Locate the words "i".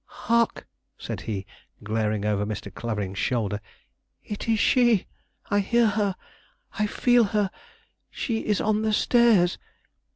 5.51-5.59, 6.79-6.87